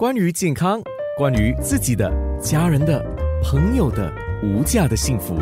[0.00, 0.80] 关于健康，
[1.18, 2.10] 关于自己的、
[2.40, 3.04] 家人的、
[3.44, 4.10] 朋友的
[4.42, 5.36] 无价的幸福，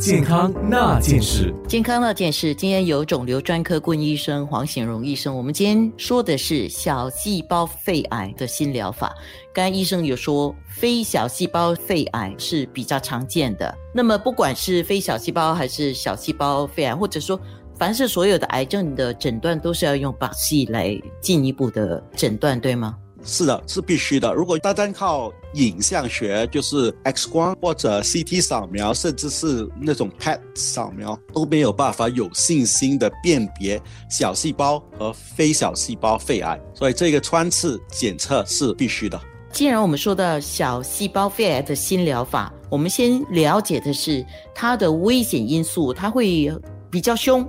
[0.00, 1.54] 健康那件事。
[1.68, 5.36] 健康那件事，今天有肿瘤专科顾问医生黄显荣医生。
[5.36, 9.14] 我们今天说的是小细胞肺癌的新疗法。
[9.52, 13.74] 刚才医生有说，非小细胞肺癌是比较常见的。
[13.94, 17.38] 那么，不管是非小细胞还是小细胞肺癌，或者说
[17.76, 22.96] 凡是所有的癌症的诊断，都是要用靶系来进一步的诊断，对吗？
[23.24, 24.32] 是的，是必须的。
[24.32, 36.58] 如果单单靠影像学，就是 X 光或者 CT 扫描，甚至是那种 PET 扫描，都没有办法有信心的辨别小细胞和非小细胞肺癌。
[36.74, 39.20] 所以这个穿刺检测是必须的。
[39.50, 44.24] 既然我们说到小细胞肺癌的新疗法，我们先了解的是
[44.54, 46.50] 它的危险因素，它会
[46.90, 47.46] 比较凶。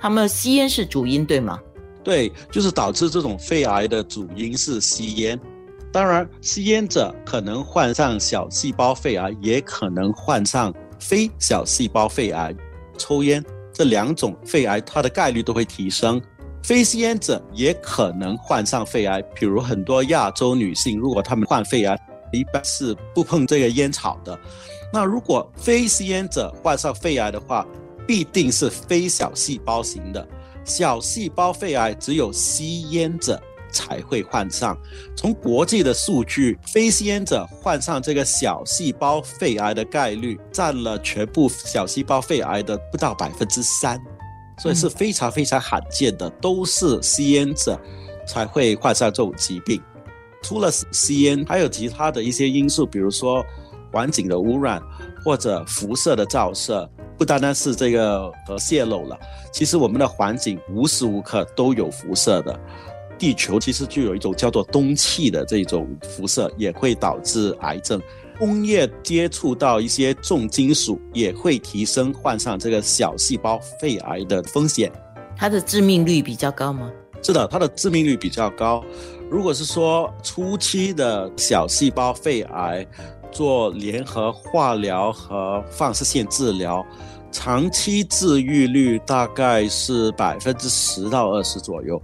[0.00, 1.58] 他们吸烟是主因，对吗？
[2.02, 5.38] 对，就是导致这种肺癌的主因是吸烟。
[5.92, 12.54] 当然，吸烟者可能患上小细胞肺癌，也可能患上非小细胞肺癌。
[12.96, 16.20] 抽烟这两种肺癌，它的概率都会提升。
[16.62, 21.98] 非吸烟者也可能患上肺癌，比如很多亚洲女性，如果她们患肺癌，
[22.32, 24.38] 一般是不碰这个烟草的。
[24.92, 27.66] 那如果非吸烟者患上肺癌的话，
[28.06, 30.26] 必定是非小细胞型的。
[30.64, 33.40] 小细胞肺癌只有吸烟者
[33.72, 34.76] 才会患上。
[35.16, 44.00] 从国际的数据，非吸烟者患上这个小细胞肺癌的概率占了全部小细胞肺癌的不到百分之三，
[44.58, 47.78] 所以是非常非常罕见的，都是吸烟者
[48.26, 49.80] 才会患上这种疾病。
[50.42, 53.44] 除了吸烟，还有其他的一些因素，比如说
[53.92, 54.82] 环境的污染
[55.24, 56.90] 或者辐射的照射。
[57.20, 59.20] 不单单是这个呃泄漏了，
[59.52, 62.58] 其实我们的环境无时无刻都有辐射的。
[63.18, 68.00] 地球其实就有一种叫做氡气的这种辐射，也会导致癌症。
[68.38, 74.90] 工业接触到一些重金属，也会提升患上这个小细胞肺癌的风险。
[75.36, 76.90] 它的致命率比较高吗？
[77.22, 78.82] 是的，它的致命率比较高。
[79.30, 82.86] 如果是说初期的小细胞肺癌，
[83.30, 86.84] 做联合化疗和放射线治疗。
[87.32, 92.02] 长期治愈率大概是百分之十到二十左右，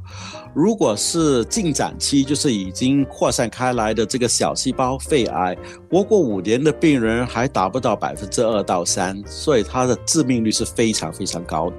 [0.54, 5.58] 如果是进展期，就是已经扩散开来的这个小细胞肺癌，
[5.90, 11.76] 活过五年的病人还达不到百分之二到三，所以它的致命率是非常非常高的。